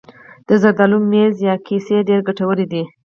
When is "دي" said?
2.71-2.83